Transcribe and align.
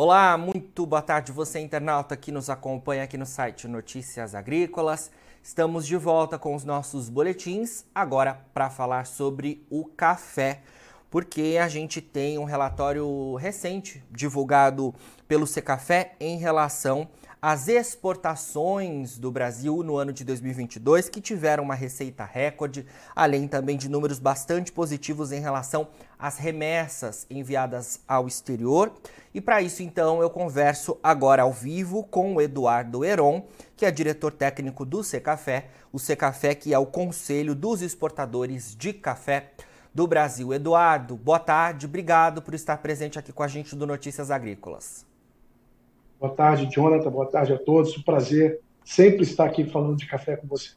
Olá, 0.00 0.38
muito 0.38 0.86
boa 0.86 1.02
tarde 1.02 1.32
você 1.32 1.58
internauta 1.58 2.16
que 2.16 2.30
nos 2.30 2.48
acompanha 2.48 3.02
aqui 3.02 3.18
no 3.18 3.26
site 3.26 3.66
Notícias 3.66 4.32
Agrícolas. 4.32 5.10
Estamos 5.42 5.84
de 5.84 5.96
volta 5.96 6.38
com 6.38 6.54
os 6.54 6.62
nossos 6.62 7.08
boletins, 7.08 7.84
agora 7.92 8.40
para 8.54 8.70
falar 8.70 9.06
sobre 9.06 9.66
o 9.68 9.84
café, 9.84 10.60
porque 11.10 11.58
a 11.60 11.66
gente 11.66 12.00
tem 12.00 12.38
um 12.38 12.44
relatório 12.44 13.34
recente 13.34 14.00
divulgado 14.08 14.94
pelo 15.26 15.48
Secafé 15.48 16.14
em 16.20 16.38
relação 16.38 17.08
as 17.40 17.68
exportações 17.68 19.16
do 19.16 19.30
Brasil 19.30 19.82
no 19.84 19.96
ano 19.96 20.12
de 20.12 20.24
2022, 20.24 21.08
que 21.08 21.20
tiveram 21.20 21.62
uma 21.62 21.74
receita 21.74 22.24
recorde, 22.24 22.84
além 23.14 23.46
também 23.46 23.76
de 23.76 23.88
números 23.88 24.18
bastante 24.18 24.72
positivos 24.72 25.30
em 25.30 25.40
relação 25.40 25.86
às 26.18 26.36
remessas 26.36 27.26
enviadas 27.30 28.00
ao 28.08 28.26
exterior. 28.26 28.92
E 29.32 29.40
para 29.40 29.62
isso, 29.62 29.84
então, 29.84 30.20
eu 30.20 30.28
converso 30.28 30.98
agora 31.00 31.42
ao 31.42 31.52
vivo 31.52 32.02
com 32.02 32.34
o 32.34 32.40
Eduardo 32.40 33.04
Heron, 33.04 33.46
que 33.76 33.86
é 33.86 33.90
diretor 33.90 34.32
técnico 34.32 34.84
do 34.84 35.04
Secafé, 35.04 35.68
o 35.92 35.98
Secafé 35.98 36.56
que 36.56 36.74
é 36.74 36.78
o 36.78 36.86
Conselho 36.86 37.54
dos 37.54 37.82
Exportadores 37.82 38.74
de 38.74 38.92
Café 38.92 39.52
do 39.94 40.08
Brasil. 40.08 40.52
Eduardo, 40.52 41.16
boa 41.16 41.38
tarde, 41.38 41.86
obrigado 41.86 42.42
por 42.42 42.52
estar 42.52 42.78
presente 42.78 43.16
aqui 43.16 43.32
com 43.32 43.44
a 43.44 43.48
gente 43.48 43.76
do 43.76 43.86
Notícias 43.86 44.30
Agrícolas. 44.30 45.07
Boa 46.20 46.34
tarde, 46.34 46.68
Jonathan. 46.68 47.10
Boa 47.10 47.26
tarde 47.26 47.52
a 47.52 47.58
todos. 47.58 47.96
Um 47.96 48.02
prazer 48.02 48.60
sempre 48.84 49.22
estar 49.22 49.44
aqui 49.44 49.64
falando 49.64 49.96
de 49.96 50.06
café 50.06 50.36
com 50.36 50.48
vocês. 50.48 50.76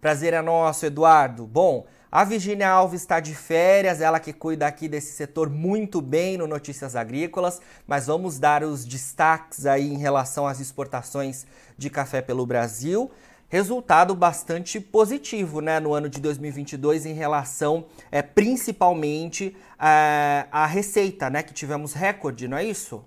Prazer 0.00 0.32
é 0.32 0.42
nosso, 0.42 0.84
Eduardo. 0.84 1.46
Bom, 1.46 1.86
a 2.10 2.24
Virginia 2.24 2.70
Alves 2.70 3.02
está 3.02 3.20
de 3.20 3.34
férias, 3.34 4.00
ela 4.00 4.18
que 4.18 4.32
cuida 4.32 4.66
aqui 4.66 4.88
desse 4.88 5.12
setor 5.12 5.48
muito 5.48 6.00
bem 6.00 6.36
no 6.36 6.46
Notícias 6.46 6.96
Agrícolas, 6.96 7.60
mas 7.86 8.06
vamos 8.06 8.38
dar 8.38 8.64
os 8.64 8.84
destaques 8.84 9.66
aí 9.66 9.92
em 9.92 9.98
relação 9.98 10.46
às 10.46 10.58
exportações 10.58 11.46
de 11.76 11.88
café 11.88 12.20
pelo 12.20 12.46
Brasil. 12.46 13.10
Resultado 13.48 14.14
bastante 14.14 14.80
positivo 14.80 15.60
né, 15.60 15.78
no 15.78 15.94
ano 15.94 16.08
de 16.08 16.20
2022 16.20 17.06
em 17.06 17.14
relação 17.14 17.86
é, 18.10 18.22
principalmente 18.22 19.56
é, 19.78 20.46
à 20.50 20.66
receita, 20.66 21.30
né, 21.30 21.42
que 21.42 21.54
tivemos 21.54 21.92
recorde, 21.92 22.48
não 22.48 22.58
é 22.58 22.64
isso? 22.64 23.04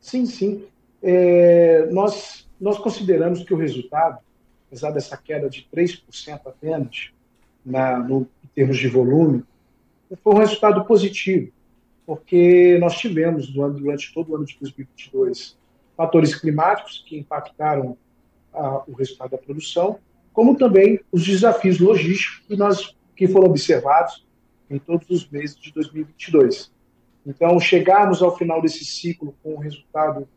Sim, 0.00 0.26
sim. 0.26 0.64
É, 1.02 1.86
nós, 1.90 2.48
nós 2.60 2.78
consideramos 2.78 3.42
que 3.42 3.54
o 3.54 3.56
resultado, 3.56 4.18
apesar 4.66 4.90
dessa 4.90 5.16
queda 5.16 5.48
de 5.48 5.66
3% 5.72 6.40
apenas, 6.46 7.10
na, 7.64 7.98
no, 7.98 8.26
em 8.44 8.48
termos 8.54 8.78
de 8.78 8.88
volume, 8.88 9.44
foi 10.22 10.34
um 10.34 10.38
resultado 10.38 10.84
positivo, 10.84 11.52
porque 12.06 12.78
nós 12.80 12.98
tivemos 12.98 13.48
durante, 13.48 14.12
todo 14.12 14.32
o 14.32 14.36
ano 14.36 14.44
de 14.44 14.56
2022 14.58 15.56
fatores 15.96 16.34
climáticos 16.34 17.04
que 17.06 17.18
impactaram 17.18 17.96
a, 18.52 18.82
o 18.88 18.92
resultado 18.94 19.30
da 19.30 19.38
produção, 19.38 19.98
como 20.32 20.56
também 20.56 21.00
os 21.12 21.24
desafios 21.24 21.78
logísticos 21.78 22.46
que, 22.46 22.56
nós, 22.56 22.96
que 23.14 23.28
foram 23.28 23.48
observados 23.48 24.26
em 24.68 24.78
todos 24.78 25.08
os 25.10 25.28
meses 25.28 25.56
de 25.56 25.72
2022. 25.72 26.72
Então, 27.26 27.58
chegarmos 27.60 28.22
ao 28.22 28.36
final 28.36 28.62
desse 28.62 28.84
ciclo 28.84 29.34
com 29.42 29.54
um 29.54 29.58
resultado 29.58 30.28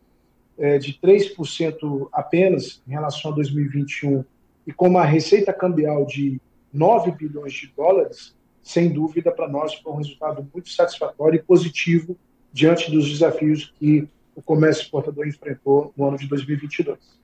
é, 0.58 0.78
de 0.78 0.94
3% 0.94 2.10
apenas 2.12 2.82
em 2.88 2.92
relação 2.92 3.32
a 3.32 3.36
2021 3.36 4.24
e 4.68 4.74
com 4.74 4.88
uma 4.88 5.06
receita 5.06 5.54
cambial 5.54 6.06
de 6.06 6.40
9 6.72 7.12
bilhões 7.12 7.54
de 7.54 7.68
dólares, 7.76 8.36
sem 8.62 8.90
dúvida, 8.90 9.32
para 9.32 9.48
nós 9.48 9.74
foi 9.76 9.92
um 9.92 9.98
resultado 9.98 10.48
muito 10.54 10.70
satisfatório 10.70 11.38
e 11.38 11.44
positivo 11.44 12.18
diante 12.52 12.90
dos 12.92 13.10
desafios 13.10 13.74
que 13.78 14.08
o 14.36 14.42
comércio 14.42 14.84
exportador 14.84 15.28
enfrentou 15.28 15.94
no 15.96 16.08
ano 16.08 16.18
de 16.18 16.28
2022. 16.28 17.23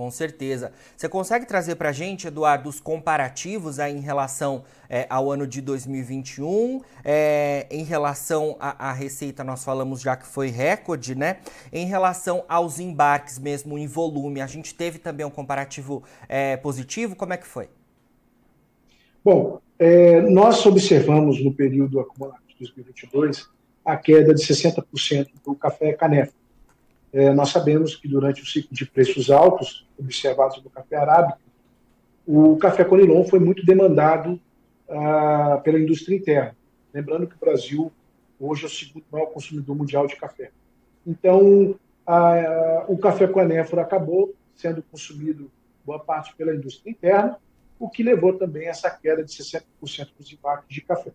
Com 0.00 0.10
certeza. 0.10 0.72
Você 0.96 1.10
consegue 1.10 1.44
trazer 1.44 1.74
para 1.74 1.90
a 1.90 1.92
gente, 1.92 2.26
Eduardo, 2.26 2.70
os 2.70 2.80
comparativos 2.80 3.78
aí 3.78 3.94
em 3.94 4.00
relação 4.00 4.64
é, 4.88 5.06
ao 5.10 5.30
ano 5.30 5.46
de 5.46 5.60
2021, 5.60 6.80
é, 7.04 7.66
em 7.70 7.84
relação 7.84 8.56
à, 8.58 8.94
receita, 8.94 9.44
nós 9.44 9.62
falamos 9.62 10.00
já 10.00 10.16
que 10.16 10.26
foi 10.26 10.48
recorde, 10.48 11.14
né? 11.14 11.36
Em 11.70 11.84
relação 11.84 12.46
aos 12.48 12.80
embarques 12.80 13.38
mesmo 13.38 13.76
em 13.76 13.86
volume, 13.86 14.40
a 14.40 14.46
gente 14.46 14.74
teve 14.74 14.98
também 14.98 15.26
um 15.26 15.30
comparativo 15.30 16.02
é, 16.26 16.56
positivo, 16.56 17.14
como 17.14 17.34
é 17.34 17.36
que 17.36 17.46
foi? 17.46 17.68
Bom, 19.22 19.60
é, 19.78 20.22
nós 20.22 20.64
observamos 20.64 21.44
no 21.44 21.52
período 21.52 22.00
acumulado 22.00 22.40
de 22.48 22.56
2022 22.58 23.50
a 23.84 23.98
queda 23.98 24.32
de 24.32 24.40
60% 24.42 25.28
do 25.44 25.54
café 25.54 25.92
canefa. 25.92 26.39
É, 27.12 27.32
nós 27.32 27.48
sabemos 27.50 27.96
que 27.96 28.06
durante 28.06 28.42
o 28.42 28.46
ciclo 28.46 28.74
de 28.74 28.86
preços 28.86 29.30
altos 29.30 29.88
observados 29.98 30.62
no 30.62 30.70
café 30.70 30.96
arábico, 30.96 31.40
o 32.26 32.56
café 32.56 32.84
conilon 32.84 33.24
foi 33.24 33.40
muito 33.40 33.64
demandado 33.66 34.40
ah, 34.88 35.60
pela 35.64 35.78
indústria 35.78 36.16
interna. 36.16 36.56
Lembrando 36.94 37.26
que 37.26 37.34
o 37.34 37.38
Brasil 37.38 37.92
hoje 38.38 38.64
é 38.64 38.66
o 38.66 38.70
segundo 38.70 39.04
maior 39.10 39.26
consumidor 39.26 39.76
mundial 39.76 40.06
de 40.06 40.16
café. 40.16 40.50
Então, 41.06 41.74
a, 42.06 42.84
o 42.88 42.96
café 42.96 43.26
com 43.26 43.40
anéfora 43.40 43.82
acabou 43.82 44.34
sendo 44.54 44.82
consumido 44.82 45.50
boa 45.84 45.98
parte 45.98 46.34
pela 46.36 46.54
indústria 46.54 46.90
interna, 46.90 47.36
o 47.78 47.88
que 47.88 48.02
levou 48.02 48.34
também 48.34 48.66
a 48.66 48.70
essa 48.70 48.90
queda 48.90 49.24
de 49.24 49.32
60% 49.32 49.62
dos 50.18 50.32
embarques 50.32 50.68
de 50.68 50.82
café. 50.82 51.12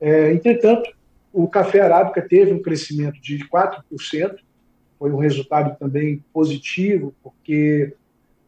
É, 0.00 0.32
entretanto, 0.32 0.92
o 1.32 1.48
café 1.48 1.80
arábica 1.80 2.20
teve 2.20 2.52
um 2.52 2.60
crescimento 2.60 3.20
de 3.20 3.38
4%, 3.48 4.38
foi 4.98 5.12
um 5.12 5.18
resultado 5.18 5.76
também 5.78 6.22
positivo, 6.32 7.14
porque 7.22 7.94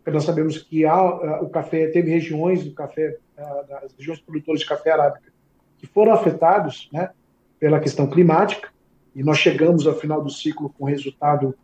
nós 0.06 0.24
sabemos 0.24 0.58
que 0.58 0.84
há, 0.84 1.02
o 1.42 1.48
café 1.48 1.88
teve 1.88 2.10
regiões 2.10 2.64
do 2.64 2.72
café, 2.72 3.16
das 3.36 3.92
regiões 3.98 4.20
produtoras 4.20 4.60
de 4.60 4.66
café 4.66 4.92
arábica 4.92 5.32
que 5.78 5.86
foram 5.86 6.12
afetados, 6.12 6.88
né, 6.92 7.10
pela 7.58 7.80
questão 7.80 8.08
climática, 8.08 8.68
e 9.14 9.22
nós 9.22 9.38
chegamos 9.38 9.86
ao 9.86 9.94
final 9.94 10.22
do 10.22 10.30
ciclo 10.30 10.72
com 10.78 10.84
resultado 10.84 11.54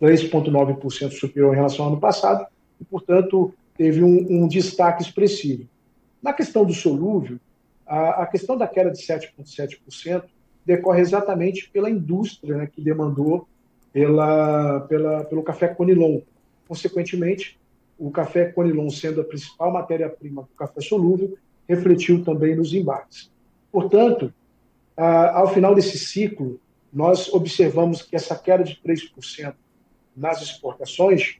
3,9% 0.00 1.12
superior 1.12 1.52
em 1.52 1.56
relação 1.56 1.84
ao 1.84 1.92
ano 1.92 2.00
passado, 2.00 2.46
e, 2.80 2.84
portanto, 2.84 3.54
teve 3.76 4.02
um, 4.02 4.26
um 4.28 4.48
destaque 4.48 5.02
expressivo. 5.02 5.66
Na 6.22 6.32
questão 6.32 6.64
do 6.64 6.72
solúvel, 6.72 7.38
a, 7.86 8.22
a 8.22 8.26
questão 8.26 8.56
da 8.56 8.66
queda 8.66 8.90
de 8.90 8.98
7,7% 8.98 10.24
decorre 10.64 11.00
exatamente 11.00 11.70
pela 11.70 11.88
indústria 11.88 12.56
né, 12.56 12.66
que 12.66 12.80
demandou 12.80 13.46
pela, 13.92 14.80
pela, 14.80 15.24
pelo 15.24 15.42
café 15.42 15.68
Conilon. 15.68 16.20
Consequentemente, 16.68 17.58
o 17.98 18.10
café 18.10 18.46
Conilon, 18.46 18.90
sendo 18.90 19.20
a 19.20 19.24
principal 19.24 19.72
matéria-prima 19.72 20.42
do 20.42 20.48
café 20.56 20.80
solúvel, 20.80 21.36
refletiu 21.68 22.24
também 22.24 22.54
nos 22.54 22.72
embates. 22.72 23.30
Portanto, 23.72 24.32
ao 24.96 25.52
final 25.52 25.74
desse 25.74 25.98
ciclo, 25.98 26.60
nós 26.92 27.32
observamos 27.32 28.02
que 28.02 28.16
essa 28.16 28.36
queda 28.36 28.64
de 28.64 28.80
3% 28.84 29.54
nas 30.16 30.40
exportações 30.40 31.38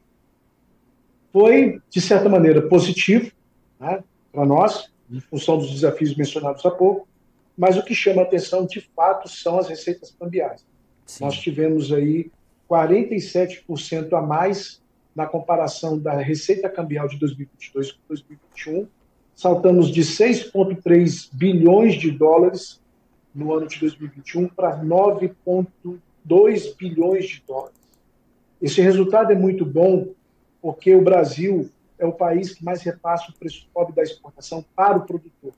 foi, 1.33 1.81
de 1.89 2.01
certa 2.01 2.29
maneira, 2.29 2.69
positivo 2.69 3.31
né, 3.79 4.03
para 4.33 4.45
nós, 4.45 4.91
em 5.11 5.21
função 5.21 5.59
dos 5.59 5.71
desafios 5.71 6.15
mencionados 6.17 6.65
há 6.65 6.71
pouco, 6.71 7.07
mas 7.57 7.77
o 7.77 7.83
que 7.83 7.95
chama 7.95 8.23
atenção, 8.23 8.67
de 8.67 8.81
fato, 8.95 9.29
são 9.29 9.59
as 9.59 9.69
receitas 9.69 10.15
cambiais. 10.19 10.67
Sim. 11.07 11.25
Nós 11.25 11.39
tivemos 11.39 11.93
aí 11.93 12.31
47% 12.69 14.13
a 14.13 14.23
mais 14.23 14.83
na 15.15 15.27
comparação 15.27 15.99
da 15.99 16.15
receita 16.19 16.69
cambial 16.69 17.09
de 17.09 17.19
2022 17.19 17.93
com 17.93 17.99
2021. 18.09 18.87
Saltamos 19.35 19.89
de 19.89 20.03
6,3 20.03 21.29
bilhões 21.33 21.95
de 21.95 22.11
dólares 22.11 22.81
no 23.35 23.53
ano 23.55 23.67
de 23.67 23.79
2021 23.81 24.49
para 24.49 24.79
9,2 24.83 26.77
bilhões 26.77 27.29
de 27.29 27.43
dólares. 27.47 27.77
Esse 28.61 28.81
resultado 28.81 29.33
é 29.33 29.35
muito 29.35 29.65
bom 29.65 30.09
porque 30.61 30.95
o 30.95 31.03
Brasil 31.03 31.71
é 31.99 32.07
o 32.07 32.13
país 32.13 32.53
que 32.53 32.65
mais 32.65 32.83
repassa 32.83 33.31
o 33.31 33.35
preço 33.35 33.69
pobre 33.73 33.95
da 33.95 34.03
exportação 34.03 34.65
para 34.75 34.97
o 34.97 35.07
produtor. 35.07 35.53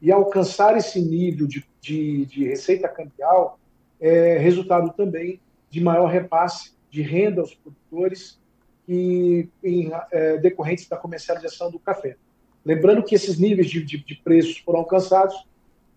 E 0.00 0.10
alcançar 0.12 0.76
esse 0.76 1.00
nível 1.00 1.46
de, 1.46 1.64
de, 1.80 2.26
de 2.26 2.44
receita 2.44 2.88
cambial 2.88 3.58
é 4.00 4.38
resultado 4.38 4.92
também 4.94 5.40
de 5.70 5.80
maior 5.80 6.06
repasse 6.06 6.72
de 6.90 7.02
renda 7.02 7.40
aos 7.40 7.54
produtores 7.54 8.40
e 8.88 9.48
em, 9.62 9.90
é, 10.10 10.38
decorrentes 10.38 10.88
da 10.88 10.96
comercialização 10.96 11.70
do 11.70 11.78
café. 11.78 12.16
Lembrando 12.64 13.02
que 13.02 13.14
esses 13.14 13.38
níveis 13.38 13.68
de, 13.70 13.82
de, 13.84 13.98
de 13.98 14.14
preços 14.16 14.58
foram 14.58 14.80
alcançados 14.80 15.46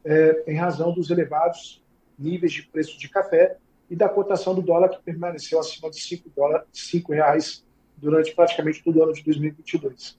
é, 0.04 0.44
em 0.48 0.56
razão 0.56 0.94
dos 0.94 1.10
elevados 1.10 1.82
níveis 2.18 2.52
de 2.52 2.64
preço 2.64 2.98
de 2.98 3.10
café 3.10 3.58
e 3.90 3.96
da 3.96 4.08
cotação 4.08 4.54
do 4.54 4.62
dólar 4.62 4.90
que 4.90 5.02
permaneceu 5.02 5.60
acima 5.60 5.90
de 5.90 6.00
5 6.00 6.30
dólares, 6.36 6.68
5 6.72 7.12
reais 7.14 7.66
durante 7.98 8.34
praticamente 8.34 8.84
todo 8.84 8.98
o 8.98 9.04
ano 9.04 9.14
de 9.14 9.24
2022. 9.24 10.18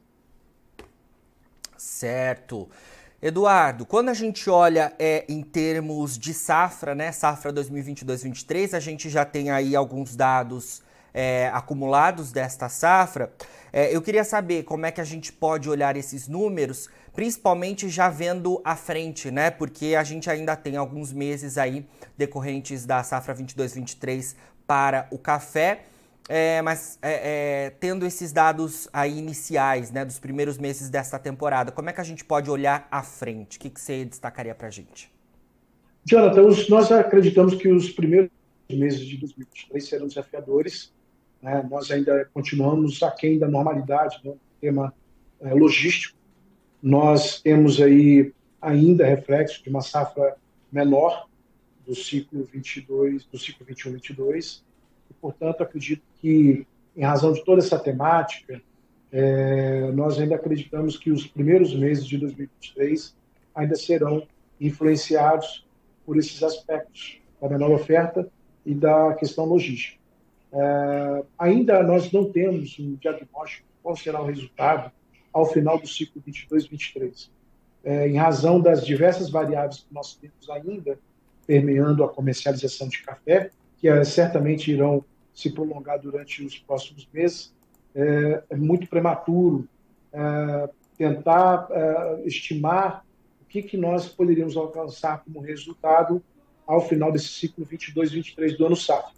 Certo. 1.77 2.69
Eduardo, 3.23 3.87
quando 3.87 4.09
a 4.09 4.15
gente 4.15 4.51
olha 4.51 4.93
é, 4.99 5.25
em 5.29 5.43
termos 5.43 6.19
de 6.19 6.35
safra, 6.35 6.93
né, 6.93 7.13
safra 7.13 7.53
2022-2023, 7.53 8.75
a 8.75 8.81
gente 8.81 9.09
já 9.09 9.25
tem 9.25 9.49
aí 9.49 9.77
alguns 9.77 10.17
dados 10.17 10.83
é, 11.15 11.49
acumulados 11.55 12.33
desta 12.33 12.69
safra. 12.69 13.33
É, 13.73 13.95
eu 13.95 14.03
queria 14.03 14.25
saber 14.25 14.65
como 14.65 14.87
é 14.87 14.91
que 14.91 15.01
a 15.01 15.05
gente 15.05 15.33
pode 15.33 15.71
olhar 15.71 15.97
esses 15.97 16.27
números, 16.27 16.91
principalmente 17.15 17.89
já 17.89 18.09
vendo 18.09 18.61
à 18.65 18.75
frente, 18.75 19.31
né? 19.31 19.53
Porque 19.53 19.95
a 19.95 20.03
gente 20.03 20.29
ainda 20.29 20.57
tem 20.57 20.77
alguns 20.77 21.13
meses 21.13 21.57
aí 21.57 21.87
decorrentes 22.19 22.85
da 22.85 23.05
safra 23.05 23.37
22-23 23.37 24.35
para 24.67 25.07
o 25.13 25.19
café. 25.19 25.85
É, 26.29 26.63
mas 26.63 26.99
é, 27.03 27.67
é, 27.67 27.71
tendo 27.71 28.07
esses 28.07 28.33
dados 28.33 28.89
aí 28.93 29.19
iniciais, 29.19 29.91
né, 29.91 30.05
dos 30.05 30.19
primeiros 30.19 30.57
meses 30.57 30.89
desta 30.89 31.19
temporada, 31.19 31.73
como 31.73 31.91
é 31.91 31.93
que 31.93 32.01
a 32.01 32.05
gente 32.05 32.25
pode 32.25 32.51
olhar 32.51 32.87
à 32.91 33.03
frente? 33.03 33.59
O 33.59 33.61
que, 33.61 33.71
que 33.71 33.81
você 33.81 34.05
destacaria 34.05 34.55
para 34.55 34.69
a 34.69 34.71
gente? 34.71 35.11
Jonathan, 36.05 36.43
os, 36.43 36.69
nós 36.69 36.91
acreditamos 36.91 37.55
que 37.55 37.69
os 37.69 37.91
primeiros 37.91 38.31
meses 38.71 39.01
de 39.01 39.17
2023 39.19 39.89
serão 39.89 40.07
desafiadores. 40.07 40.93
Né? 41.41 41.67
Nós 41.71 41.91
ainda 41.91 42.29
continuamos 42.33 43.03
aquém 43.03 43.39
da 43.39 43.49
normalidade 43.49 44.21
né, 44.25 44.31
no 44.31 44.41
tema 44.61 44.95
é, 45.41 45.53
logístico. 45.53 46.17
Nós 46.83 47.41
temos 47.41 47.81
aí 47.81 48.33
ainda 48.61 49.05
reflexo 49.05 49.63
de 49.63 49.69
uma 49.69 49.83
safra 49.83 50.37
menor 50.71 51.29
do 51.87 51.95
ciclo 51.95 52.45
22, 52.45 53.25
do 53.27 53.39
ciclo 53.39 53.67
21-22 53.67 54.61
e, 54.61 54.72
portanto, 55.23 55.63
acredito 55.63 56.03
que, 56.21 56.67
em 56.97 57.05
razão 57.05 57.33
de 57.33 57.45
toda 57.45 57.63
essa 57.63 57.79
temática, 57.79 58.61
é, 59.13 59.93
nós 59.93 60.19
ainda 60.19 60.35
acreditamos 60.35 60.97
que 60.97 61.13
os 61.13 61.27
primeiros 61.27 61.75
meses 61.75 62.05
de 62.05 62.19
2023 62.19 63.15
ainda 63.55 63.77
serão 63.77 64.27
influenciados 64.61 65.65
por 66.05 66.17
esses 66.19 66.43
aspectos 66.43 67.21
da 67.41 67.49
menor 67.49 67.71
oferta 67.71 68.29
e 68.67 68.75
da 68.75 69.15
questão 69.15 69.45
logística. 69.45 70.01
É, 70.53 71.25
ainda 71.39 71.83
nós 71.85 72.11
não 72.11 72.31
temos 72.31 72.77
um 72.79 72.97
diagnóstico 72.97 73.67
qual 73.83 73.97
será 73.97 74.21
o 74.21 74.27
resultado 74.27 74.91
ao 75.33 75.47
final 75.47 75.79
do 75.79 75.87
ciclo 75.87 76.23
22-23, 76.27 77.31
é, 77.85 78.09
em 78.09 78.17
razão 78.17 78.61
das 78.61 78.85
diversas 78.85 79.31
variáveis 79.31 79.79
que 79.79 79.95
nós 79.95 80.15
temos 80.15 80.51
ainda 80.51 80.99
permeando 81.47 82.05
a 82.05 82.09
comercialização 82.09 82.89
de 82.89 83.03
café, 83.03 83.51
que 83.79 83.89
é, 83.89 84.05
certamente 84.05 84.71
irão 84.71 85.05
se 85.35 85.51
prolongar 85.51 85.99
durante 85.99 86.45
os 86.45 86.59
próximos 86.59 87.09
meses. 87.13 87.55
É, 87.95 88.43
é 88.51 88.57
muito 88.57 88.87
prematuro 88.87 89.69
é, 90.13 90.69
tentar 90.97 91.69
é, 91.71 92.23
estimar 92.25 93.05
o 93.41 93.45
que, 93.45 93.63
que 93.63 93.77
nós 93.77 94.09
poderíamos 94.09 94.57
alcançar 94.57 95.23
como 95.25 95.41
resultado 95.41 96.23
ao 96.67 96.87
final 96.87 97.11
desse 97.11 97.29
ciclo 97.29 97.67
22-23 97.67 98.57
do 98.57 98.67
ano 98.67 98.77
safra. 98.77 99.13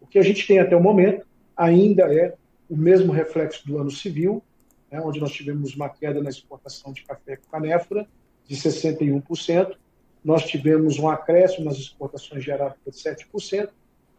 O 0.00 0.06
que 0.06 0.18
a 0.18 0.22
gente 0.22 0.46
tem 0.46 0.58
até 0.58 0.76
o 0.76 0.82
momento 0.82 1.26
ainda 1.56 2.12
é 2.12 2.34
o 2.68 2.76
mesmo 2.76 3.12
reflexo 3.12 3.66
do 3.66 3.78
ano 3.78 3.90
civil, 3.90 4.42
né, 4.90 5.00
onde 5.00 5.20
nós 5.20 5.32
tivemos 5.32 5.74
uma 5.74 5.88
queda 5.88 6.22
na 6.22 6.30
exportação 6.30 6.92
de 6.92 7.02
café 7.02 7.36
com 7.36 7.50
canéfora 7.50 8.06
de 8.46 8.56
61%, 8.56 9.76
nós 10.24 10.44
tivemos 10.44 10.98
um 10.98 11.08
acréscimo 11.08 11.66
nas 11.66 11.76
exportações 11.76 12.42
de 12.42 12.50
arábica 12.50 12.90
de 12.90 12.96
7%, 12.96 13.70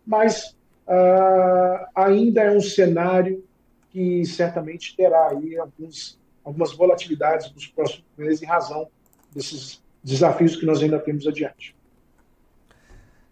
mas 0.05 0.55
uh, 0.89 1.87
ainda 1.95 2.41
é 2.41 2.51
um 2.51 2.61
cenário 2.61 3.45
que 3.91 4.25
certamente 4.25 4.95
terá 4.95 5.29
aí 5.29 5.57
alguns, 5.57 6.19
algumas 6.43 6.73
volatilidades 6.73 7.51
nos 7.53 7.67
próximos 7.67 8.05
meses 8.17 8.41
em 8.41 8.45
razão 8.45 8.89
desses 9.31 9.81
desafios 10.03 10.55
que 10.55 10.65
nós 10.65 10.81
ainda 10.81 10.99
temos 10.99 11.27
adiante. 11.27 11.75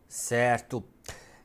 Certo. 0.08 0.84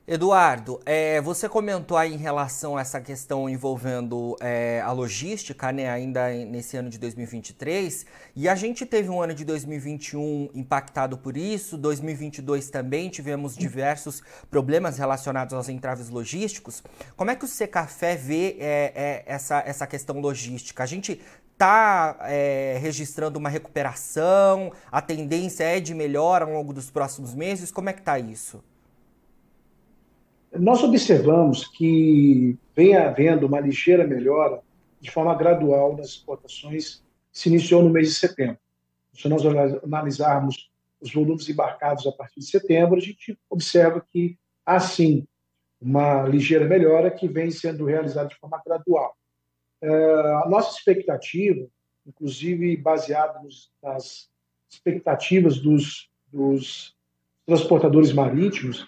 Eduardo, 0.04 0.81
é, 0.84 1.20
você 1.20 1.49
comentou 1.49 1.96
aí 1.96 2.12
em 2.12 2.16
relação 2.16 2.76
a 2.76 2.81
essa 2.81 3.00
questão 3.00 3.49
envolvendo 3.49 4.37
é, 4.40 4.81
a 4.81 4.90
logística, 4.90 5.70
né, 5.70 5.88
ainda 5.88 6.28
nesse 6.44 6.76
ano 6.76 6.90
de 6.90 6.99
2023, 6.99 8.04
e 8.34 8.49
a 8.49 8.56
gente 8.56 8.84
teve 8.84 9.08
um 9.08 9.22
ano 9.22 9.32
de 9.32 9.44
2021 9.44 10.50
impactado 10.54 11.16
por 11.16 11.37
isso, 11.37 11.78
2022 11.78 12.69
também 12.69 13.10
tivemos 13.10 13.56
diversos 13.56 14.25
problemas 14.50 14.99
relacionados 14.99 15.54
aos 15.54 15.69
entraves 15.69 16.08
logísticos. 16.08 16.82
Como 17.16 17.31
é 17.31 17.37
que 17.37 17.44
o 17.44 17.48
Secafé 17.48 18.16
vê 18.16 18.56
é, 18.58 18.93
é, 18.96 19.22
essa, 19.25 19.62
essa 19.64 19.87
questão 19.87 20.19
logística? 20.19 20.82
A 20.82 20.87
gente 20.87 21.20
está 21.52 22.16
é, 22.22 22.76
registrando 22.82 23.38
uma 23.38 23.48
recuperação? 23.48 24.72
A 24.90 25.00
tendência 25.00 25.62
é 25.62 25.78
de 25.78 25.94
melhora 25.94 26.44
ao 26.44 26.50
longo 26.50 26.72
dos 26.72 26.90
próximos 26.90 27.37
meses? 27.37 27.70
Como 27.70 27.88
é 27.88 27.93
que 27.93 28.00
está 28.00 28.19
isso? 28.19 28.64
Nós 30.58 30.82
observamos 30.82 31.66
que 31.66 32.58
vem 32.76 32.94
havendo 32.94 33.46
uma 33.46 33.60
ligeira 33.60 34.06
melhora 34.06 34.62
de 35.00 35.10
forma 35.10 35.34
gradual 35.34 35.96
nas 35.96 36.08
exportações 36.08 37.02
que 37.32 37.38
se 37.38 37.49
iniciou 37.49 37.82
no 37.82 37.90
mês 37.90 38.08
de 38.08 38.14
setembro. 38.14 38.58
Se 39.14 39.28
nós 39.28 39.43
analisarmos 39.82 40.70
os 41.00 41.12
volumes 41.12 41.49
embarcados 41.49 42.06
a 42.06 42.12
partir 42.12 42.40
de 42.40 42.46
setembro, 42.46 42.96
a 42.96 43.00
gente 43.00 43.38
observa 43.49 44.04
que 44.12 44.38
há 44.64 44.78
sim 44.78 45.26
uma 45.81 46.22
ligeira 46.22 46.66
melhora 46.66 47.10
que 47.10 47.26
vem 47.26 47.50
sendo 47.50 47.84
realizada 47.84 48.28
de 48.28 48.37
forma 48.37 48.62
gradual. 48.64 49.16
É, 49.81 49.88
a 50.44 50.46
nossa 50.48 50.78
expectativa, 50.78 51.66
inclusive 52.06 52.76
baseada 52.76 53.40
nas 53.82 54.31
expectativas 54.70 55.58
dos, 55.58 56.08
dos 56.32 56.96
transportadores 57.44 58.12
marítimos, 58.12 58.87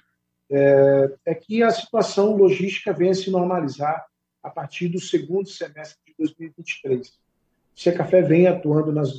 é, 0.57 1.13
é 1.27 1.35
que 1.35 1.63
a 1.65 1.71
situação 1.71 2.37
logística 2.37 2.93
venha 2.93 3.13
se 3.13 3.29
normalizar 3.29 4.07
a 4.41 4.49
partir 4.49 4.89
do 4.89 5.01
segundo 5.01 5.49
semestre 5.49 5.99
de 6.07 6.15
2023. 6.17 7.09
O 7.09 7.13
Secafé 7.75 8.23
vem 8.23 8.47
atuando 8.47 8.93
nas, 8.93 9.11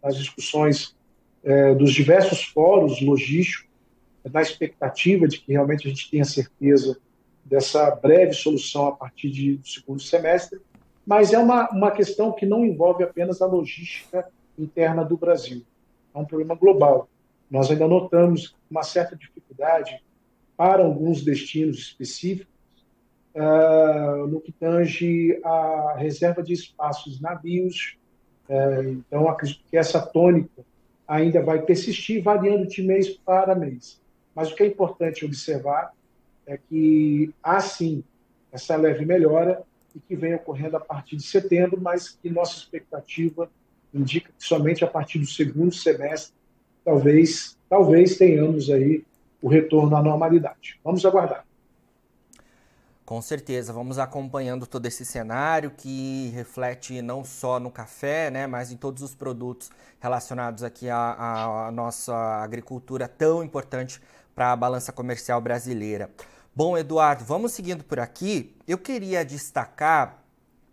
nas 0.00 0.16
discussões 0.16 0.96
é, 1.42 1.74
dos 1.74 1.92
diversos 1.92 2.44
fóruns 2.44 3.00
logísticos, 3.00 3.68
na 4.30 4.40
expectativa 4.40 5.26
de 5.26 5.40
que 5.40 5.52
realmente 5.52 5.86
a 5.86 5.90
gente 5.90 6.08
tenha 6.10 6.24
certeza 6.24 6.96
dessa 7.44 7.90
breve 7.90 8.32
solução 8.34 8.86
a 8.86 8.92
partir 8.92 9.30
de, 9.30 9.56
do 9.56 9.66
segundo 9.66 10.00
semestre, 10.00 10.60
mas 11.04 11.32
é 11.32 11.38
uma, 11.38 11.68
uma 11.70 11.90
questão 11.90 12.30
que 12.30 12.46
não 12.46 12.64
envolve 12.64 13.02
apenas 13.02 13.42
a 13.42 13.46
logística 13.46 14.28
interna 14.56 15.04
do 15.04 15.16
Brasil, 15.16 15.64
é 16.14 16.18
um 16.18 16.24
problema 16.24 16.54
global. 16.54 17.08
Nós 17.50 17.70
ainda 17.70 17.88
notamos 17.88 18.54
uma 18.70 18.82
certa 18.82 19.16
dificuldade 19.16 19.98
para 20.58 20.82
alguns 20.82 21.24
destinos 21.24 21.78
específicos, 21.78 22.52
uh, 23.32 24.26
no 24.26 24.40
que 24.40 24.50
tange 24.50 25.40
a 25.44 25.94
reserva 25.96 26.42
de 26.42 26.52
espaços 26.52 27.20
navios. 27.20 27.96
Uh, 28.48 28.90
então, 29.06 29.28
acredito 29.28 29.62
que 29.70 29.76
essa 29.76 30.00
tônica 30.00 30.64
ainda 31.06 31.40
vai 31.40 31.62
persistir, 31.62 32.20
variando 32.20 32.66
de 32.66 32.82
mês 32.82 33.08
para 33.08 33.54
mês. 33.54 34.00
Mas 34.34 34.50
o 34.50 34.56
que 34.56 34.64
é 34.64 34.66
importante 34.66 35.24
observar 35.24 35.92
é 36.44 36.58
que 36.58 37.32
há 37.40 37.60
sim 37.60 38.02
essa 38.50 38.74
leve 38.74 39.06
melhora 39.06 39.62
e 39.94 40.00
que 40.00 40.16
vem 40.16 40.34
ocorrendo 40.34 40.76
a 40.76 40.80
partir 40.80 41.14
de 41.14 41.22
setembro, 41.22 41.80
mas 41.80 42.08
que 42.08 42.28
nossa 42.28 42.56
expectativa 42.56 43.48
indica 43.94 44.32
que 44.36 44.44
somente 44.44 44.82
a 44.82 44.88
partir 44.88 45.20
do 45.20 45.26
segundo 45.26 45.72
semestre 45.72 46.34
talvez 46.84 47.56
talvez 47.68 48.16
tenhamos 48.16 48.70
aí 48.70 49.04
o 49.40 49.48
retorno 49.48 49.96
à 49.96 50.02
normalidade. 50.02 50.80
Vamos 50.82 51.04
aguardar. 51.04 51.44
Com 53.04 53.22
certeza, 53.22 53.72
vamos 53.72 53.98
acompanhando 53.98 54.66
todo 54.66 54.84
esse 54.84 55.02
cenário 55.02 55.70
que 55.70 56.28
reflete 56.34 57.00
não 57.00 57.24
só 57.24 57.58
no 57.58 57.70
café, 57.70 58.30
né, 58.30 58.46
mas 58.46 58.70
em 58.70 58.76
todos 58.76 59.02
os 59.02 59.14
produtos 59.14 59.70
relacionados 59.98 60.62
aqui 60.62 60.90
à, 60.90 61.68
à 61.68 61.70
nossa 61.70 62.14
agricultura 62.14 63.08
tão 63.08 63.42
importante 63.42 63.98
para 64.34 64.52
a 64.52 64.56
balança 64.56 64.92
comercial 64.92 65.40
brasileira. 65.40 66.10
Bom, 66.54 66.76
Eduardo, 66.76 67.24
vamos 67.24 67.52
seguindo 67.52 67.82
por 67.82 67.98
aqui. 67.98 68.54
Eu 68.66 68.76
queria 68.76 69.24
destacar 69.24 70.22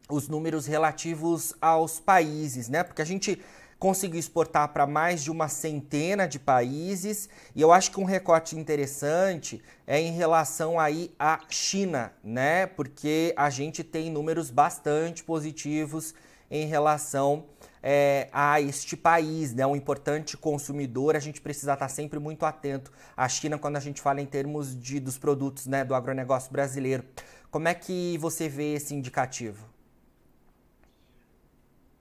os 0.09 0.27
números 0.27 0.65
relativos 0.65 1.53
aos 1.61 1.99
países, 1.99 2.67
né? 2.67 2.83
Porque 2.83 3.01
a 3.01 3.05
gente 3.05 3.41
conseguiu 3.79 4.19
exportar 4.19 4.69
para 4.69 4.87
mais 4.87 5.23
de 5.23 5.29
uma 5.29 5.47
centena 5.47 6.27
de 6.27 6.39
países 6.39 7.29
e 7.53 7.61
eu 7.61 7.71
acho 7.71 7.91
que 7.91 7.99
um 7.99 8.05
recorte 8.05 8.57
interessante 8.57 9.61
é 9.85 9.99
em 9.99 10.11
relação 10.11 10.79
aí 10.79 11.13
à 11.19 11.39
China, 11.49 12.13
né? 12.23 12.65
Porque 12.65 13.33
a 13.37 13.49
gente 13.49 13.83
tem 13.83 14.09
números 14.09 14.49
bastante 14.49 15.23
positivos 15.23 16.13
em 16.49 16.65
relação 16.65 17.45
é, 17.83 18.29
a 18.31 18.59
este 18.61 18.97
país, 18.97 19.53
né? 19.53 19.65
Um 19.67 19.75
importante 19.75 20.35
consumidor, 20.37 21.15
a 21.15 21.19
gente 21.19 21.41
precisa 21.41 21.73
estar 21.73 21.89
sempre 21.89 22.17
muito 22.17 22.45
atento 22.45 22.91
à 23.15 23.27
China 23.27 23.57
quando 23.57 23.75
a 23.77 23.79
gente 23.79 24.01
fala 24.01 24.21
em 24.21 24.25
termos 24.25 24.79
de, 24.79 24.99
dos 24.99 25.17
produtos, 25.17 25.67
né? 25.67 25.83
Do 25.83 25.93
agronegócio 25.93 26.51
brasileiro. 26.51 27.03
Como 27.51 27.67
é 27.67 27.73
que 27.73 28.17
você 28.17 28.49
vê 28.49 28.73
esse 28.73 28.95
indicativo? 28.95 29.74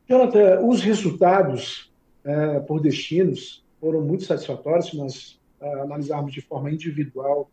Jonathan, 0.09 0.61
os 0.61 0.83
resultados 0.83 1.91
é, 2.25 2.61
por 2.61 2.81
destinos 2.81 3.65
foram 3.81 4.03
muito 4.03 4.25
satisfatórios 4.25 4.87
se 4.87 4.97
nós 4.97 5.41
é, 5.61 5.81
analisarmos 5.81 6.33
de 6.33 6.43
forma 6.43 6.71
individual 6.71 7.51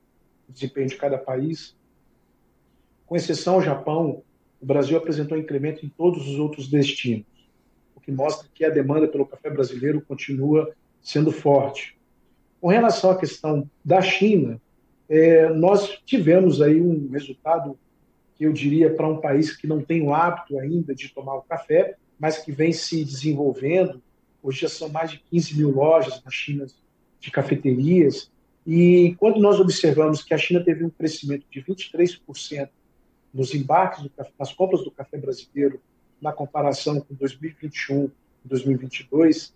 o 0.50 0.51
desempenho 0.51 0.88
de 0.88 0.98
cada 0.98 1.17
país. 1.17 1.75
Com 3.05 3.15
exceção 3.15 3.55
ao 3.55 3.62
Japão, 3.62 4.22
o 4.62 4.65
Brasil 4.65 4.98
apresentou 4.98 5.38
incremento 5.38 5.86
em 5.86 5.89
todos 5.89 6.27
os 6.27 6.38
outros 6.38 6.70
destinos, 6.70 7.25
o 7.96 8.01
que 8.01 8.12
mostra 8.12 8.48
que 8.53 8.65
a 8.65 8.70
demanda 8.70 9.08
pelo 9.08 9.25
café 9.25 9.50
brasileiro 9.50 10.01
continua 10.01 10.74
sendo 11.01 11.31
forte. 11.31 11.98
Com 12.60 12.67
relação 12.67 13.12
à 13.12 13.17
questão 13.17 13.70
da 13.84 14.01
China, 14.01 14.62
é, 15.10 15.50
nós 15.50 16.00
tivemos 16.05 16.62
aí 16.62 16.81
um 16.81 17.10
resultado 17.10 17.77
que 18.36 18.46
eu 18.46 18.53
diria 18.53 18.93
para 18.93 19.08
um 19.08 19.20
país 19.20 19.55
que 19.55 19.67
não 19.67 19.81
tem 19.81 20.01
o 20.01 20.13
hábito 20.13 20.60
ainda 20.60 20.93
de 20.93 21.10
tomar 21.10 21.36
o 21.36 21.41
café, 21.41 21.96
mas 22.21 22.37
que 22.37 22.51
vem 22.51 22.71
se 22.71 23.03
desenvolvendo. 23.03 23.99
Hoje 24.43 24.61
já 24.61 24.69
são 24.69 24.87
mais 24.89 25.09
de 25.09 25.23
15 25.31 25.57
mil 25.57 25.71
lojas 25.71 26.21
na 26.23 26.29
China 26.29 26.67
de 27.19 27.31
cafeterias. 27.31 28.31
E 28.65 29.15
quando 29.17 29.39
nós 29.39 29.59
observamos 29.59 30.21
que 30.21 30.31
a 30.31 30.37
China 30.37 30.63
teve 30.63 30.85
um 30.85 30.89
crescimento 30.91 31.47
de 31.49 31.63
23% 31.63 32.69
nos 33.33 33.55
embarques, 33.55 34.03
do, 34.03 34.11
nas 34.37 34.53
compras 34.53 34.83
do 34.83 34.91
café 34.91 35.17
brasileiro, 35.17 35.81
na 36.21 36.31
comparação 36.31 37.01
com 37.01 37.15
2021 37.15 38.11
e 38.45 38.47
2022, 38.47 39.55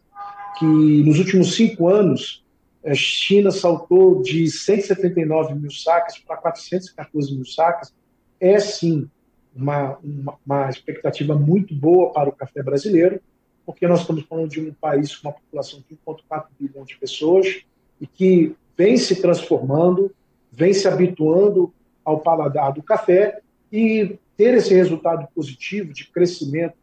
que 0.57 0.65
nos 0.65 1.19
últimos 1.19 1.53
cinco 1.53 1.87
anos 1.87 2.43
a 2.83 2.95
China 2.95 3.51
saltou 3.51 4.23
de 4.23 4.49
179 4.49 5.53
mil 5.53 5.69
sacas 5.69 6.17
para 6.17 6.37
414 6.37 7.35
mil 7.35 7.45
sacas, 7.45 7.93
é 8.39 8.57
sim 8.59 9.07
uma, 9.55 9.97
uma, 10.03 10.37
uma, 10.45 10.69
expectativa 10.69 11.35
muito 11.35 11.73
boa 11.73 12.11
para 12.11 12.29
o 12.29 12.31
café 12.31 12.61
brasileiro, 12.61 13.19
porque 13.65 13.87
nós 13.87 14.01
estamos 14.01 14.23
falando 14.23 14.49
de 14.49 14.59
um 14.59 14.73
país 14.73 15.15
com 15.15 15.27
uma 15.27 15.33
população 15.33 15.83
de 15.87 15.95
1,4 15.95 16.45
bilhão 16.59 16.83
de 16.83 16.97
pessoas 16.97 17.63
e 17.99 18.05
que 18.05 18.55
vem 18.77 18.97
se 18.97 19.21
transformando, 19.21 20.13
vem 20.51 20.73
se 20.73 20.87
habituando 20.87 21.73
ao 22.03 22.19
paladar 22.19 22.73
do 22.73 22.83
café 22.83 23.39
e 23.71 24.17
ter 24.37 24.53
esse 24.53 24.73
resultado 24.73 25.27
positivo 25.33 25.93
de 25.93 26.05
crescimento 26.05 26.75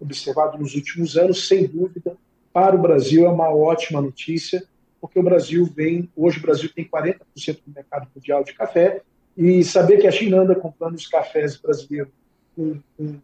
observado 0.00 0.56
nos 0.56 0.74
últimos 0.74 1.16
anos, 1.16 1.46
sem 1.46 1.66
dúvida, 1.66 2.16
para 2.52 2.74
o 2.74 2.80
Brasil 2.80 3.26
é 3.26 3.28
uma 3.28 3.50
ótima 3.50 4.00
notícia 4.00 4.62
porque 5.00 5.18
o 5.18 5.22
Brasil 5.22 5.64
vem, 5.64 6.08
hoje 6.14 6.38
o 6.38 6.42
Brasil 6.42 6.70
tem 6.74 6.84
40% 6.84 7.16
do 7.66 7.74
mercado 7.74 8.06
mundial 8.14 8.44
de 8.44 8.52
café, 8.52 9.02
e 9.36 9.64
saber 9.64 9.98
que 9.98 10.06
a 10.06 10.12
China 10.12 10.42
anda 10.42 10.54
comprando 10.54 10.96
os 10.96 11.06
cafés 11.06 11.56
brasileiros 11.56 12.12
com, 12.54 12.78
com, 12.96 13.18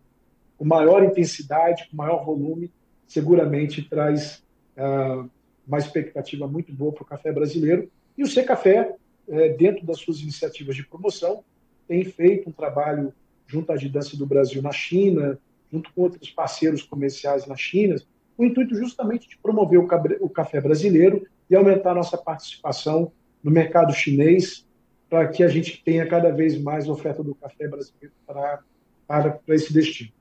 com 0.59 0.65
maior 0.65 1.03
intensidade, 1.05 1.89
com 1.91 1.97
maior 1.97 2.25
volume, 2.25 2.71
seguramente 3.07 3.83
traz 3.83 4.43
uh, 4.77 5.29
uma 5.67 5.79
expectativa 5.79 6.47
muito 6.47 6.73
boa 6.73 6.93
para 6.93 7.03
o 7.03 7.07
café 7.07 7.33
brasileiro. 7.33 7.91
E 8.17 8.23
o 8.23 8.47
Café, 8.47 8.95
é, 9.29 9.51
dentro 9.51 9.85
das 9.85 9.99
suas 9.99 10.21
iniciativas 10.21 10.75
de 10.75 10.87
promoção, 10.87 11.45
tem 11.87 12.05
feito 12.05 12.49
um 12.49 12.53
trabalho 12.53 13.13
junto 13.47 13.71
à 13.73 13.77
Didância 13.77 14.17
do 14.17 14.27
Brasil 14.27 14.63
na 14.63 14.73
China, 14.73 15.39
junto 15.71 15.93
com 15.93 16.03
outros 16.03 16.31
parceiros 16.31 16.83
comerciais 16.83 17.47
na 17.47 17.57
China, 17.57 17.97
com 18.37 18.45
o 18.45 18.47
intuito 18.47 18.75
justamente 18.75 19.29
de 19.29 19.37
promover 19.37 19.79
o 19.79 20.29
café 20.29 20.61
brasileiro 20.61 21.27
e 21.49 21.55
aumentar 21.55 21.95
nossa 21.95 22.17
participação 22.17 23.13
no 23.43 23.51
mercado 23.51 23.93
chinês 23.93 24.67
para 25.09 25.29
que 25.29 25.43
a 25.43 25.49
gente 25.49 25.83
tenha 25.85 26.07
cada 26.07 26.31
vez 26.31 26.61
mais 26.61 26.89
oferta 26.89 27.23
do 27.23 27.35
café 27.35 27.69
brasileiro 27.69 28.13
para, 28.27 28.61
para, 29.07 29.31
para 29.31 29.55
esse 29.55 29.73
destino. 29.73 30.13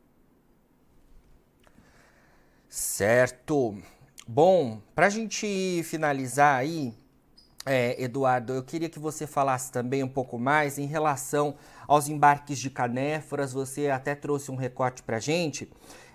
Certo. 2.69 3.77
Bom, 4.27 4.81
para 4.93 5.07
a 5.07 5.09
gente 5.09 5.81
finalizar 5.83 6.57
aí, 6.57 6.93
é, 7.65 8.01
Eduardo, 8.01 8.53
eu 8.53 8.63
queria 8.63 8.89
que 8.89 8.99
você 8.99 9.25
falasse 9.25 9.71
também 9.71 10.03
um 10.03 10.07
pouco 10.07 10.37
mais 10.37 10.77
em 10.77 10.85
relação 10.85 11.55
aos 11.87 12.07
embarques 12.07 12.59
de 12.59 12.69
canéforas. 12.69 13.53
Você 13.53 13.89
até 13.89 14.13
trouxe 14.13 14.51
um 14.51 14.55
recorte 14.55 15.01
para 15.01 15.17
a 15.17 15.19
gente 15.19 15.69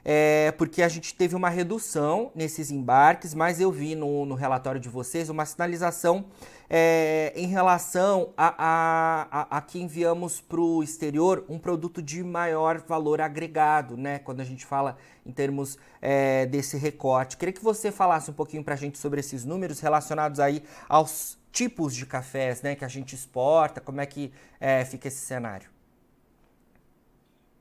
é, 0.05 0.53
porque 0.53 0.83
a 0.83 0.89
gente 0.89 1.15
teve 1.15 1.35
uma 1.35 1.49
redução 1.49 2.31
nesses 2.35 2.71
embarques, 2.71 3.35
mas 3.35 3.61
eu 3.61 3.71
vi 3.71 3.95
no, 3.95 4.25
no 4.25 4.35
relatório 4.35 4.81
de 4.81 4.89
vocês 4.89 5.29
uma 5.29 5.45
sinalização 5.45 6.27
é, 6.69 7.33
em 7.35 7.47
relação 7.47 8.33
a, 8.37 8.55
a, 8.57 9.29
a, 9.31 9.59
a 9.59 9.61
que 9.61 9.81
enviamos 9.81 10.41
para 10.41 10.61
o 10.61 10.83
exterior 10.83 11.45
um 11.49 11.59
produto 11.59 12.01
de 12.01 12.23
maior 12.23 12.79
valor 12.87 13.21
agregado, 13.21 13.97
né? 13.97 14.21
Quando 14.21 14.41
a 14.41 14.45
gente 14.45 14.65
fala 14.65 14.97
em 15.27 15.33
termos 15.33 15.77
é, 16.01 16.47
desse 16.47 16.77
recorte. 16.77 17.37
Queria 17.37 17.53
que 17.53 17.63
você 17.63 17.91
falasse 17.91 18.31
um 18.31 18.35
pouquinho 18.35 18.63
para 18.63 18.75
a 18.75 18.77
gente 18.77 18.99
sobre 18.99 19.21
esses 19.21 19.45
números 19.45 19.81
relacionados 19.81 20.39
aí 20.39 20.63
aos 20.89 21.39
tipos 21.53 21.95
de 21.95 22.07
cafés 22.07 22.63
né, 22.63 22.75
que 22.77 22.85
a 22.85 22.89
gente 22.89 23.15
exporta, 23.15 23.81
como 23.81 24.01
é 24.01 24.07
que 24.07 24.33
é, 24.61 24.85
fica 24.85 25.09
esse 25.09 25.19
cenário? 25.19 25.69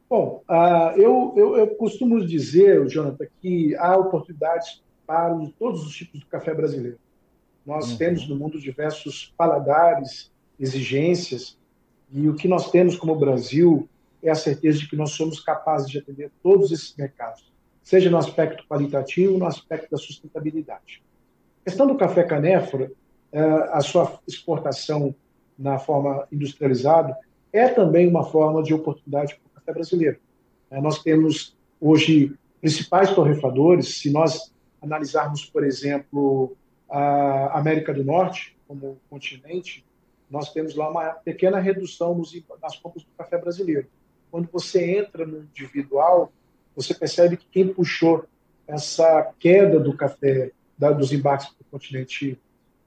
Bom, 0.09 0.43
uh, 0.49 0.99
eu, 0.99 1.33
eu, 1.37 1.57
eu, 1.57 1.67
costumo 1.75 2.25
dizer, 2.25 2.83
Jonathan, 2.87 3.27
que 3.39 3.75
há 3.75 3.95
oportunidades 3.95 4.81
para 5.05 5.37
todos 5.59 5.85
os 5.85 5.95
tipos 5.95 6.19
de 6.19 6.25
café 6.25 6.51
brasileiro. 6.51 6.97
Nós 7.63 7.91
uhum. 7.91 7.97
temos 7.97 8.27
no 8.27 8.35
mundo 8.35 8.59
diversos 8.59 9.31
paladares, 9.37 10.31
exigências, 10.59 11.57
e 12.11 12.27
o 12.27 12.33
que 12.33 12.47
nós 12.47 12.71
temos 12.71 12.95
como 12.95 13.15
Brasil 13.15 13.87
é 14.23 14.31
a 14.31 14.35
certeza 14.35 14.79
de 14.79 14.89
que 14.89 14.95
nós 14.95 15.11
somos 15.11 15.39
capazes 15.39 15.89
de 15.89 15.99
atender 15.99 16.31
todos 16.41 16.71
esses 16.71 16.95
mercados, 16.95 17.47
seja 17.83 18.09
no 18.09 18.17
aspecto 18.17 18.65
qualitativo, 18.67 19.37
no 19.37 19.45
aspecto 19.45 19.91
da 19.91 19.97
sustentabilidade. 19.97 21.03
A 21.61 21.69
questão 21.69 21.85
do 21.85 21.95
café 21.95 22.23
canéfora, 22.23 22.91
eh, 23.31 23.69
a 23.71 23.79
sua 23.81 24.19
exportação 24.27 25.13
na 25.57 25.77
forma 25.77 26.27
industrializada, 26.31 27.15
é 27.53 27.67
também 27.67 28.07
uma 28.07 28.23
forma 28.23 28.63
de 28.63 28.73
oportunidade 28.73 29.39
café 29.69 29.73
brasileiro. 29.73 30.17
É, 30.69 30.81
nós 30.81 31.01
temos 31.01 31.55
hoje 31.79 32.33
principais 32.59 33.13
torrefadores, 33.13 33.99
se 33.99 34.11
nós 34.11 34.53
analisarmos, 34.81 35.45
por 35.45 35.63
exemplo, 35.63 36.55
a 36.89 37.57
América 37.57 37.93
do 37.93 38.03
Norte 38.03 38.57
como 38.67 38.99
continente, 39.09 39.85
nós 40.29 40.51
temos 40.51 40.75
lá 40.75 40.89
uma 40.89 41.11
pequena 41.11 41.59
redução 41.59 42.15
nos, 42.15 42.31
nas 42.61 42.77
compras 42.77 43.03
do 43.03 43.09
café 43.17 43.37
brasileiro. 43.37 43.87
Quando 44.29 44.47
você 44.51 44.97
entra 44.99 45.25
no 45.25 45.39
individual, 45.39 46.31
você 46.75 46.93
percebe 46.93 47.37
que 47.37 47.47
quem 47.51 47.67
puxou 47.73 48.25
essa 48.67 49.33
queda 49.39 49.79
do 49.79 49.95
café, 49.95 50.51
da, 50.77 50.91
dos 50.91 51.11
embarques 51.11 51.49
do 51.57 51.65
continente 51.71 52.39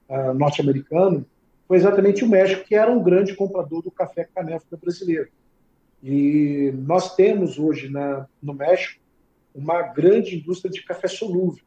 uh, 0.08 0.32
norte-americano, 0.34 1.26
foi 1.66 1.78
exatamente 1.78 2.22
o 2.22 2.28
México, 2.28 2.64
que 2.64 2.76
era 2.76 2.92
um 2.92 3.02
grande 3.02 3.34
comprador 3.34 3.82
do 3.82 3.90
café 3.90 4.28
canéfora 4.32 4.76
brasileiro. 4.80 5.28
E 6.02 6.72
nós 6.74 7.14
temos 7.14 7.58
hoje 7.58 7.88
na, 7.88 8.26
no 8.42 8.52
México 8.52 9.00
uma 9.54 9.82
grande 9.82 10.36
indústria 10.36 10.70
de 10.70 10.82
café 10.82 11.06
solúvel. 11.06 11.62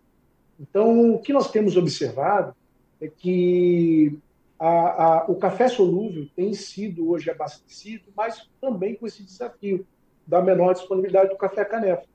Então, 0.59 1.13
o 1.13 1.19
que 1.19 1.31
nós 1.31 1.51
temos 1.51 1.77
observado 1.77 2.55
é 2.99 3.07
que 3.07 4.17
a, 4.59 4.67
a, 4.67 5.25
o 5.27 5.35
café 5.35 5.67
solúvel 5.67 6.27
tem 6.35 6.53
sido 6.53 7.09
hoje 7.09 7.29
abastecido, 7.29 8.05
mas 8.15 8.49
também 8.59 8.95
com 8.95 9.05
esse 9.05 9.23
desafio 9.23 9.85
da 10.25 10.41
menor 10.41 10.73
disponibilidade 10.73 11.29
do 11.29 11.37
café 11.37 11.63
canefa. 11.63 12.05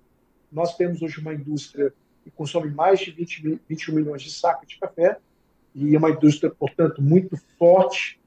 Nós 0.51 0.77
temos 0.77 1.01
hoje 1.01 1.21
uma 1.21 1.33
indústria 1.33 1.93
que 2.25 2.31
consome 2.31 2.71
mais 2.71 3.01
de 3.01 3.13
20, 3.13 3.61
21 3.69 3.95
milhões 3.95 4.23
de 4.23 4.31
sacos 4.31 4.69
de 4.69 4.79
café, 4.79 5.19
e 5.75 5.95
é 5.95 5.99
uma 5.99 6.11
indústria, 6.11 6.51
portanto, 6.51 7.01
muito 7.01 7.37
forte, 7.57 8.20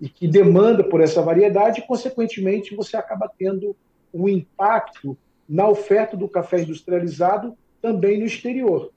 e 0.00 0.08
que 0.08 0.28
demanda 0.28 0.84
por 0.84 1.00
essa 1.00 1.20
variedade, 1.20 1.80
e, 1.80 1.86
consequentemente, 1.86 2.74
você 2.74 2.96
acaba 2.96 3.30
tendo 3.36 3.74
um 4.12 4.28
impacto 4.28 5.16
na 5.48 5.68
oferta 5.68 6.16
do 6.16 6.28
café 6.28 6.60
industrializado 6.60 7.56
também 7.80 8.18
no 8.18 8.26
exterior. 8.26 8.92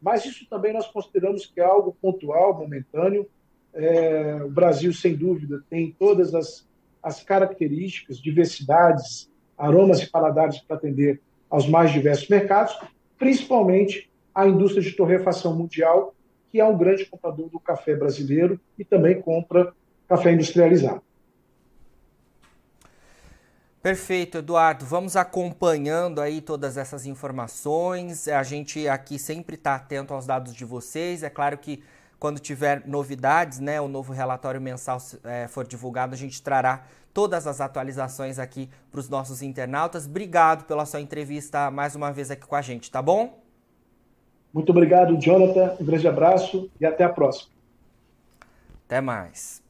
Mas 0.00 0.24
isso 0.24 0.46
também 0.48 0.72
nós 0.72 0.86
consideramos 0.86 1.46
que 1.46 1.60
é 1.60 1.64
algo 1.64 1.96
pontual, 2.00 2.58
momentâneo. 2.58 3.26
É, 3.74 4.40
o 4.44 4.50
Brasil, 4.50 4.92
sem 4.92 5.14
dúvida, 5.14 5.62
tem 5.68 5.94
todas 5.98 6.34
as, 6.34 6.66
as 7.02 7.22
características, 7.22 8.18
diversidades, 8.18 9.30
aromas 9.56 10.00
e 10.00 10.10
paladares 10.10 10.58
para 10.60 10.76
atender 10.76 11.20
aos 11.48 11.68
mais 11.68 11.92
diversos 11.92 12.28
mercados, 12.28 12.78
principalmente 13.18 14.10
a 14.34 14.46
indústria 14.46 14.82
de 14.82 14.92
torrefação 14.92 15.54
mundial, 15.54 16.14
que 16.50 16.60
é 16.60 16.64
um 16.64 16.76
grande 16.76 17.06
comprador 17.06 17.48
do 17.48 17.58
café 17.58 17.94
brasileiro 17.94 18.60
e 18.78 18.84
também 18.84 19.20
compra 19.20 19.72
café 20.08 20.32
industrializado. 20.32 21.02
Perfeito, 23.82 24.38
Eduardo. 24.38 24.84
Vamos 24.84 25.14
acompanhando 25.14 26.20
aí 26.20 26.40
todas 26.40 26.76
essas 26.76 27.06
informações. 27.06 28.26
A 28.26 28.42
gente 28.42 28.88
aqui 28.88 29.16
sempre 29.16 29.54
está 29.54 29.76
atento 29.76 30.12
aos 30.12 30.26
dados 30.26 30.52
de 30.54 30.64
vocês. 30.64 31.22
É 31.22 31.30
claro 31.30 31.56
que 31.56 31.82
quando 32.18 32.40
tiver 32.40 32.82
novidades, 32.86 33.60
né, 33.60 33.80
o 33.80 33.86
novo 33.86 34.12
relatório 34.12 34.60
mensal 34.60 34.98
é, 35.22 35.46
for 35.46 35.66
divulgado, 35.66 36.14
a 36.14 36.16
gente 36.16 36.42
trará 36.42 36.84
todas 37.14 37.46
as 37.46 37.60
atualizações 37.60 38.38
aqui 38.38 38.68
para 38.90 39.00
os 39.00 39.08
nossos 39.08 39.40
internautas. 39.40 40.06
Obrigado 40.06 40.64
pela 40.64 40.84
sua 40.84 41.00
entrevista 41.00 41.70
mais 41.70 41.94
uma 41.94 42.12
vez 42.12 42.30
aqui 42.30 42.46
com 42.46 42.56
a 42.56 42.62
gente, 42.62 42.90
tá 42.90 43.00
bom? 43.00 43.38
Muito 44.52 44.70
obrigado, 44.70 45.16
Jonathan. 45.20 45.76
Um 45.78 45.84
grande 45.84 46.08
abraço 46.08 46.70
e 46.80 46.86
até 46.86 47.04
a 47.04 47.08
próxima. 47.08 47.50
Até 48.86 49.00
mais. 49.00 49.65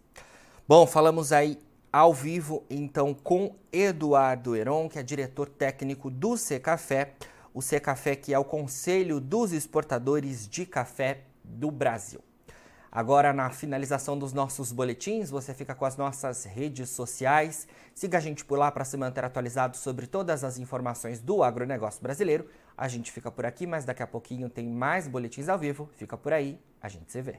Bom, 0.69 0.85
falamos 0.85 1.31
aí 1.31 1.61
ao 1.93 2.13
vivo 2.13 2.65
então 2.69 3.15
com 3.15 3.55
Eduardo 3.73 4.57
Heron, 4.57 4.89
que 4.89 4.99
é 4.99 5.03
diretor 5.05 5.49
técnico 5.49 6.11
do 6.11 6.37
Secafé, 6.37 7.13
o 7.55 7.63
Secafé 7.63 8.17
que 8.17 8.35
é 8.35 8.39
o 8.39 8.45
Conselho 8.45 9.21
dos 9.21 9.53
Exportadores 9.53 10.49
de 10.49 10.67
Café 10.67 11.21
do 11.45 11.71
Brasil. 11.71 12.19
Agora, 12.91 13.33
na 13.33 13.49
finalização 13.51 14.19
dos 14.19 14.33
nossos 14.33 14.73
boletins, 14.73 15.31
você 15.31 15.55
fica 15.55 15.73
com 15.73 15.85
as 15.85 15.97
nossas 15.97 16.43
redes 16.43 16.91
sociais. 16.91 17.69
Siga 17.95 18.19
a 18.19 18.21
gente 18.21 18.45
por 18.45 18.59
lá 18.59 18.73
para 18.73 18.85
se 18.85 18.97
manter 18.97 19.25
atualizado 19.25 19.77
sobre 19.77 20.09
todas 20.09 20.43
as 20.43 20.59
informações 20.59 21.21
do 21.21 21.45
agronegócio 21.45 22.03
brasileiro. 22.03 22.49
A 22.77 22.89
gente 22.89 23.13
fica 23.13 23.31
por 23.31 23.47
aqui, 23.47 23.69
mas 23.69 23.85
daqui 23.85 24.03
a 24.03 24.07
pouquinho 24.07 24.51
tem 24.51 24.67
mais 24.67 25.07
boletins 25.07 25.49
ao 25.49 25.61
vivo. 25.61 25.89
Fica 25.95 26.17
por 26.17 26.33
aí, 26.33 26.59
a 26.83 26.89
gente 26.89 27.13
se 27.13 27.23
vê. 27.23 27.39